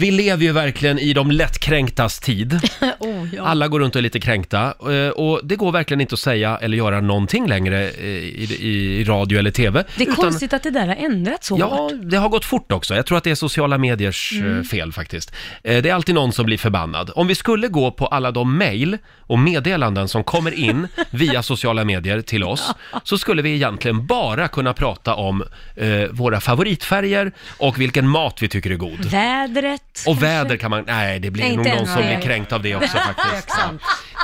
[0.00, 2.52] Vi lever ju verkligen i de lättkränktas tid.
[2.98, 3.42] oh, ja.
[3.42, 4.74] Alla går runt och är lite kränkta.
[4.92, 9.04] eh, Och det går verkligen inte att säga eller göra någonting längre eh, i, i,
[9.04, 9.84] radio eller TV.
[9.96, 11.92] Det är konstigt att det där har ändrats så Ja, hårt.
[12.02, 12.94] det har gått fort också.
[12.94, 14.64] Jag tror att det är sociala mediers eh, Mm.
[14.64, 15.32] fel faktiskt.
[15.64, 17.10] Eh, Det är alltid någon som blir förbannad.
[17.14, 21.84] Om vi skulle gå på alla de mejl och meddelanden som kommer in via sociala
[21.84, 22.70] medier till oss,
[23.04, 25.42] så skulle vi egentligen bara kunna prata om
[25.76, 29.04] eh, våra favoritfärger och vilken mat vi tycker är god.
[29.04, 29.82] Vädret.
[30.06, 32.16] Och väder kan man, nej det blir Nej, nog inte någon än, som nej.
[32.16, 33.34] blir kränkt av det också faktiskt.
[33.44, 33.74] Exakt.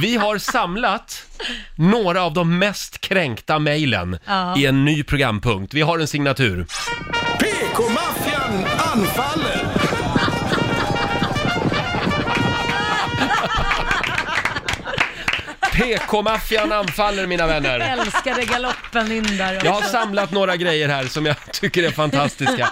[0.00, 1.22] Vi har samlat
[1.74, 4.56] några av de mest kränkta mejlen Ja.
[4.58, 5.74] i en ny programpunkt.
[5.74, 6.66] Vi har en signatur.
[7.38, 9.66] PK-maffian anfaller!
[15.72, 17.80] PK-maffian anfaller mina vänner.
[17.80, 19.60] Älskade galoppen in där.
[19.64, 22.68] Jag har samlat några grejer här som jag tycker är fantastiska.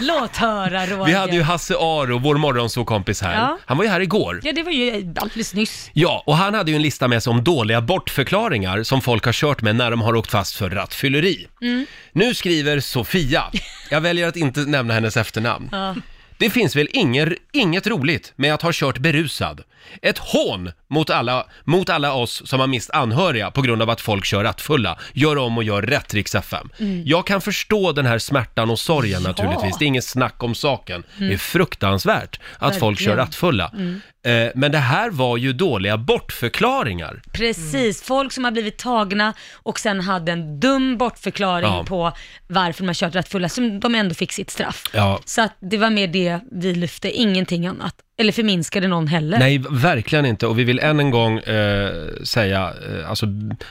[0.00, 1.06] Låt höra Roger.
[1.06, 3.34] Vi hade ju Hasse Aro, vår morgonsåkompis här.
[3.34, 3.58] Ja.
[3.66, 4.40] Han var ju här igår.
[4.42, 5.90] Ja, det var ju alldeles nyss.
[5.92, 9.32] Ja, och han hade ju en lista med sig om dåliga bortförklaringar som folk har
[9.32, 11.46] kört med när de har åkt fast för rattfylleri.
[11.62, 11.86] Mm.
[12.12, 13.44] Nu skriver Sofia,
[13.90, 15.68] jag väljer att inte nämna hennes efternamn.
[15.72, 15.94] Ja.
[16.38, 19.62] Det finns väl ingen, inget roligt med att ha kört berusad.
[20.02, 24.00] Ett hån mot alla, mot alla oss som har mist anhöriga på grund av att
[24.00, 24.98] folk kör rattfulla.
[25.12, 26.68] Gör om och gör rätt, Rix FM.
[26.78, 27.02] Mm.
[27.06, 29.78] Jag kan förstå den här smärtan och sorgen naturligtvis.
[29.78, 31.04] Det är inget snack om saken.
[31.18, 31.38] Det är Mm.
[31.38, 33.16] fruktansvärt att folk kör Verkligen.
[33.26, 33.70] rattfulla.
[33.74, 34.00] Mm.
[34.24, 37.22] Eh, Men det här var ju dåliga bortförklaringar.
[37.32, 41.84] Precis, folk som har blivit tagna och sen hade en dum bortförklaring Ja.
[41.84, 42.12] på
[42.48, 44.84] varför de har kört rattfulla, som de ändå fick sitt straff.
[44.92, 45.20] Ja.
[45.24, 47.94] Så att det var mer det vi lyfte, ingenting annat.
[48.20, 49.38] Eller förminskade någon heller.
[49.38, 50.46] Nej, verkligen inte.
[50.46, 53.26] Och vi vill än en gång eh, säga, eh, alltså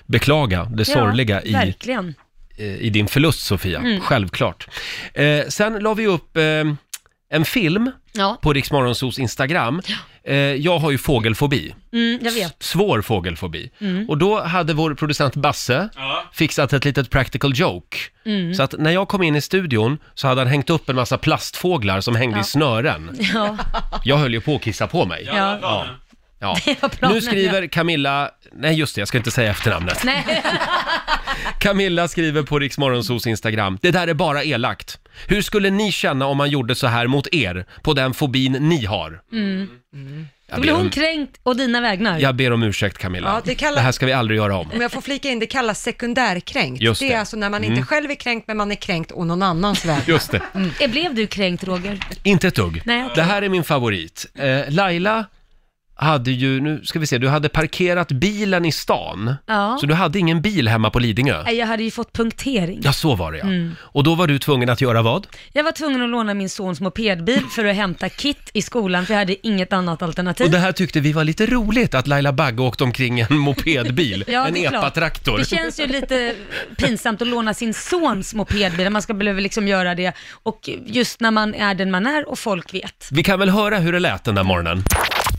[0.06, 2.14] beklaga det sorgliga i, verkligen.
[2.58, 4.02] eh, i din förlust Sofia, Mm.
[4.02, 4.68] självklart.
[5.14, 6.44] Eh, sen la vi upp eh,
[7.30, 8.38] en film Ja.
[8.42, 9.82] på Riksmorgonsos Instagram.
[10.24, 11.76] Eh, jag har ju fågelfobi.
[11.94, 12.64] Mm, jag vet.
[12.64, 13.72] Svår fågelfobi.
[13.82, 14.10] Mm.
[14.10, 15.90] Och då hade vår producent Basse
[16.34, 17.98] fixat ett litet practical joke.
[18.26, 18.54] Mm.
[18.54, 21.18] Så att när jag kom in i studion så hade han hängt upp en massa
[21.18, 22.42] plastfåglar som hängde Ja.
[22.42, 23.18] i snören.
[23.34, 23.58] Ja.
[24.04, 25.24] Jag höll ju på att kissa på mig.
[25.26, 25.58] Ja.
[25.62, 25.86] Ja.
[26.40, 26.58] Ja.
[26.66, 30.04] Det var planen, Nu skriver Camilla, nej just det, jag ska inte säga efternamnet.
[30.04, 30.26] Nej.
[31.60, 35.00] Camilla skriver på Riksmorgonsos Instagram, det där är bara elakt.
[35.28, 38.86] Hur skulle ni känna om man gjorde så här mot er, på den fobin ni
[38.86, 39.22] har?
[39.32, 39.68] Mm.
[40.50, 42.20] Jag Då blir ber hon om, kränkt å dina vägnar.
[42.20, 43.30] jag ber om ursäkt Camilla.
[43.30, 44.72] Ja, det kallar- det här ska vi aldrig göra om.
[44.74, 46.82] Om jag får flika in, det kallas sekundärkränkt.
[46.82, 47.14] Just det det.
[47.14, 47.74] är alltså när man Mm.
[47.78, 50.02] inte själv är kränkt, men man är kränkt och någon annans väg.
[50.08, 50.42] Just det.
[50.82, 52.00] Eh, Blev du kränkt Roger?
[52.24, 52.82] Inte ett dugg.
[52.86, 53.16] Nej, okej.
[53.16, 54.26] Det här är min favorit.
[54.40, 55.26] Eh, Laila
[55.98, 59.36] hade ju, nu ska vi se, du hade parkerat bilen i stan.
[59.46, 59.78] Ja.
[59.82, 61.44] Så du hade ingen bil hemma på Lidingö.
[61.44, 62.80] Nej, Jag hade ju fått punktering.
[62.84, 63.44] Ja, så var det ja.
[63.44, 63.76] Mm.
[63.82, 65.28] Och då var du tvungen att göra vad?
[65.54, 69.14] Jag var tvungen att låna min sons mopedbil för att hämta Kit i skolan, för
[69.14, 70.46] jag hade inget annat alternativ.
[70.46, 73.38] Och det här tyckte vi var lite roligt, att Laila Bagge åkte omkring i en
[73.38, 74.24] mopedbil.
[74.38, 74.84] Ja, en det är klart.
[74.84, 75.38] epatraktor.
[75.38, 76.36] Det känns ju lite
[76.78, 80.14] pinsamt att låna sin sons mopedbil, när man ska behöva liksom göra det.
[80.44, 83.10] Och just när man är den man är och folk vet.
[83.12, 84.84] Vi kan väl höra hur det lät den där morgonen.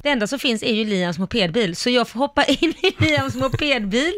[0.02, 3.34] Det enda som finns är ju Liams mopedbil, så jag får hoppa in i Liams
[3.34, 4.12] mopedbil.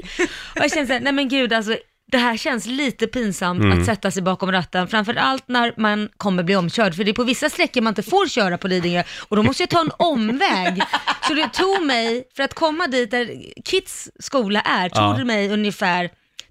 [0.57, 1.77] Och jag känner såhär, nej men gud alltså,
[2.13, 3.79] det här känns lite pinsamt Mm.
[3.81, 7.13] att sätta sig bakom ratten, framför allt när man kommer bli omkörd, för det är
[7.13, 9.91] på vissa sträckor man inte får köra på Lidingö och då måste jag ta en
[9.99, 10.83] omväg.
[11.29, 13.31] Så det tog mig, för att komma dit där
[13.65, 15.15] Kits skola är, tog Ja.
[15.19, 16.11] det mig ungefär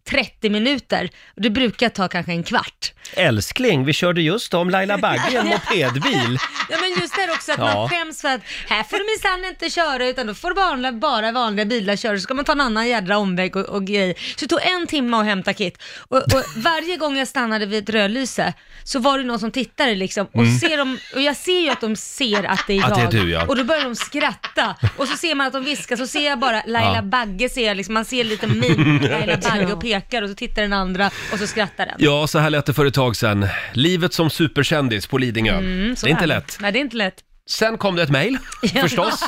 [0.10, 1.10] 30 minuter.
[1.36, 2.94] Det brukar ta kanske en kvart.
[3.14, 6.38] Älskling, vi körde just om Laila Bagge i en mopedbil.
[6.72, 7.66] Ja men just det här också att Ja.
[7.76, 11.32] man skäms för att här får du minsann inte köra utan då får bara, bara
[11.32, 14.16] vanliga bilar köra så ska man ta en annan jädra omväg och, och grej.
[14.36, 17.84] Så det tog en timme att hämta Kit och, och varje gång jag stannade vid
[17.84, 18.54] ett rödlyse
[18.84, 20.60] så var det någon som tittade liksom och, Mm.
[20.60, 23.18] ser de, och jag ser ju att de ser att det är Att jag det
[23.18, 23.46] är du, ja.
[23.46, 26.40] och då börjar de skratta och så ser man att de viskar så ser jag
[26.40, 27.02] bara Laila Ja.
[27.02, 30.62] Bagge ser jag liksom, man ser lite min Laila Bagge och pekar och så tittar
[30.62, 31.96] den andra och så skrattar den.
[32.00, 33.48] Ja, så här lät det för ett tag sedan.
[33.74, 35.58] Livet som superkändis på Lidingö.
[35.58, 36.28] Mm, så det är inte det.
[36.28, 36.58] lätt.
[36.62, 37.24] Nej det är inte lätt.
[37.50, 38.38] Sen kom det ett mejl,
[38.82, 39.24] förstås,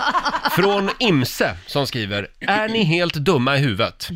[0.52, 4.10] från Imse som skriver Är ni helt dumma i huvudet?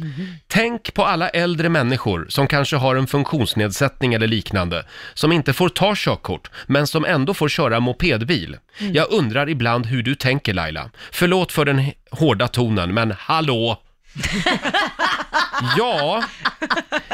[0.48, 5.69] Tänk på alla äldre människor som kanske har en funktionsnedsättning eller liknande, som inte får
[5.69, 8.58] ta körkort, men som ändå får köra mopedbil.
[8.78, 8.94] Mm.
[8.94, 10.90] Jag undrar ibland hur du tänker Laila.
[11.12, 13.81] Förlåt för den hårda tonen, men hallå!
[15.77, 16.23] ja,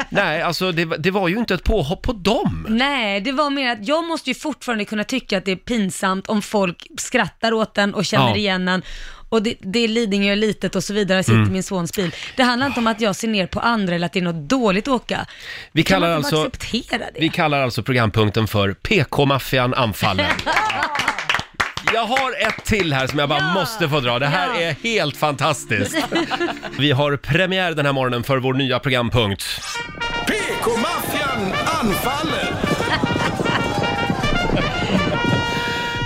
[0.08, 2.66] nej alltså det, var- det var ju inte ett påhopp på dem.
[2.68, 6.26] Nej, det var mer att jag måste ju fortfarande kunna tycka att det är pinsamt
[6.28, 8.36] om folk skrattar åt den och känner Ja.
[8.36, 8.82] igen den.
[9.28, 11.48] Och det, det är Lidingö är litet och så vidare, jag sitter Mm.
[11.48, 12.14] i min sons bil.
[12.36, 14.48] Det handlar inte om att jag ser ner på andra eller att det är något
[14.48, 15.26] dåligt att åka.
[15.72, 17.20] Vi Kan kallar, man inte bara alltså, acceptera det?
[17.20, 20.26] vi kallar alltså programpunkten för PK-maffian anfaller.
[21.94, 23.54] jag har ett till här som jag bara Ja.
[23.54, 24.18] måste få dra.
[24.18, 24.60] Det här Ja.
[24.60, 25.96] är helt fantastiskt.
[26.78, 29.44] Vi har premiär den här morgonen för vår nya programpunkt.
[30.26, 32.52] PK-maffian anfaller!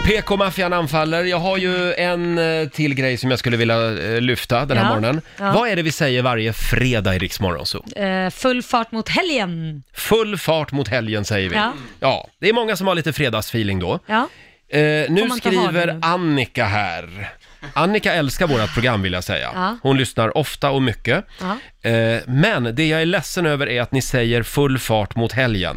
[0.07, 1.25] PK-maffian anfaller.
[1.25, 4.85] Jag har ju en eh, till grej som jag skulle vilja eh, lyfta den här
[4.85, 4.89] Ja.
[4.89, 5.21] morgonen.
[5.39, 5.53] Ja.
[5.53, 7.85] Vad är det vi säger varje fredag i Rix Morgon Zoo?
[8.03, 9.83] Eh, full fart mot helgen.
[9.95, 11.57] Full fart mot helgen säger vi.
[11.57, 11.73] Ja.
[12.01, 13.99] ja, det är många som har lite fredagsfeeling då.
[14.07, 14.29] Ja.
[14.69, 14.81] Eh,
[15.11, 15.99] nu man skriver?
[16.03, 17.31] Annika här.
[17.73, 19.51] Annika älskar vårt program vill jag säga.
[19.55, 19.79] Ja.
[19.83, 21.25] Hon lyssnar ofta och mycket.
[21.41, 21.91] Ja.
[21.91, 25.77] Eh, men det jag är ledsen över är att ni säger full fart mot helgen.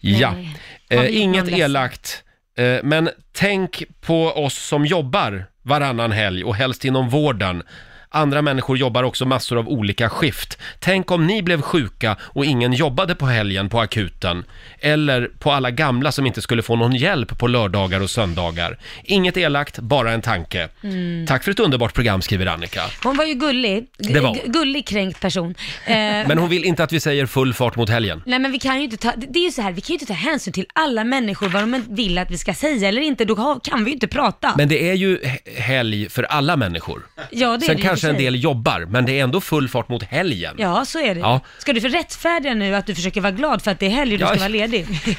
[0.00, 0.46] Ja, Mm.
[0.88, 2.22] Vi eh, inget elakt.
[2.58, 7.62] Eh, men tänk på oss som jobbar varannan helg och helst inom vården.
[8.10, 10.58] Andra människor jobbar också massor av olika skift.
[10.78, 14.44] Tänk om ni blev sjuka och ingen jobbade på helgen på akuten.
[14.80, 18.78] Eller på alla gamla som inte skulle få någon hjälp på lördagar och söndagar.
[19.04, 20.68] Inget elakt, bara en tanke.
[20.82, 21.26] Mm.
[21.26, 22.82] Tack för ett underbart program, skriver Annika.
[23.02, 23.86] Hon var ju gullig.
[23.98, 24.38] G- Det var hon.
[24.52, 25.54] Gullig kränkt person.
[25.86, 28.22] Eh, Men hon vill inte att vi säger full fart mot helgen.
[28.26, 29.88] Nej men vi kan ju inte ta, det det är ju så här, vi kan
[29.88, 33.02] ju inte ta hänsyn till alla människor vad de vill att vi ska säga eller
[33.02, 34.54] inte, då har- kan vi ju inte prata.
[34.56, 37.06] Men det är ju he- helg för alla människor.
[37.30, 39.68] ja, det är Sen det och kanske en del jobbar, men det är ändå full
[39.68, 40.54] fart mot helgen.
[40.58, 41.20] Ja, så är det.
[41.20, 41.40] Ja.
[41.58, 44.12] Ska du för rättfärdiga nu att du försöker vara glad för att det är helg
[44.12, 44.28] och du Ja.
[44.28, 44.86] ska vara ledig?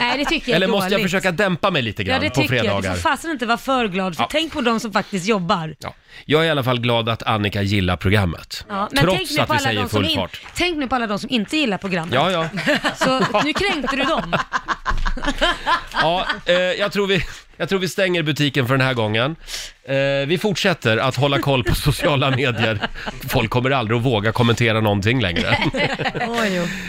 [0.00, 1.06] Nej, det tycker jag Eller är måste jag dåligt.
[1.06, 2.64] försöka dämpa mig lite Ja, grann det på tycker jag.
[2.66, 2.94] Du fredagar?
[2.94, 4.28] får fasen inte vara för glad, för Ja.
[4.32, 5.74] tänk på de som faktiskt jobbar.
[5.78, 5.94] Ja.
[6.24, 8.64] Jag är i alla fall glad att Annika gillar programmet.
[8.68, 10.40] Ja, men tänk Trots nu att på vi alla säger de som full in, fart.
[10.54, 12.14] Tänk nu på alla de som inte gillar programmet.
[12.14, 12.48] Ja, ja.
[12.96, 14.36] Så nu kränkte du dem.
[15.92, 17.22] ja eh, jag, tror vi,
[17.56, 19.36] jag tror vi stänger butiken för den här gången.
[19.88, 22.80] Eh, vi fortsätter att hålla koll på sociala medier.
[23.28, 25.58] Folk kommer aldrig att våga kommentera någonting längre.
[26.28, 26.68] Oj.